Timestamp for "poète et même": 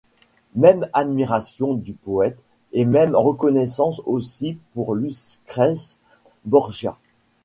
1.93-3.13